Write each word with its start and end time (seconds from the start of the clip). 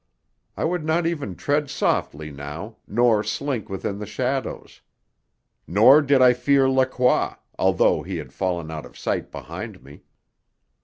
I 0.57 0.63
would 0.63 0.83
not 0.83 1.05
even 1.05 1.35
tread 1.35 1.69
softly 1.69 2.31
now, 2.31 2.77
nor 2.87 3.23
slink 3.23 3.69
within 3.69 3.99
the 3.99 4.07
shadows. 4.07 4.81
Nor 5.67 6.01
did 6.01 6.23
I 6.23 6.33
fear 6.33 6.67
Lacroix, 6.67 7.35
although 7.59 8.01
he 8.01 8.17
had 8.17 8.33
fallen 8.33 8.71
out 8.71 8.87
of 8.87 8.97
sight 8.97 9.31
behind 9.31 9.83
me. 9.83 10.01